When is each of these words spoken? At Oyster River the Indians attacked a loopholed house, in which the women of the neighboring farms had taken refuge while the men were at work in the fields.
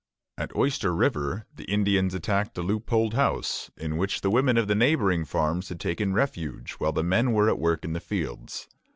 At 0.39 0.55
Oyster 0.55 0.95
River 0.95 1.45
the 1.53 1.65
Indians 1.71 2.15
attacked 2.15 2.57
a 2.57 2.63
loopholed 2.63 3.13
house, 3.13 3.69
in 3.77 3.97
which 3.97 4.21
the 4.21 4.31
women 4.31 4.57
of 4.57 4.67
the 4.67 4.73
neighboring 4.73 5.25
farms 5.25 5.69
had 5.69 5.79
taken 5.79 6.11
refuge 6.11 6.71
while 6.79 6.91
the 6.91 7.03
men 7.03 7.33
were 7.33 7.47
at 7.47 7.59
work 7.59 7.85
in 7.85 7.93
the 7.93 7.99
fields. 7.99 8.67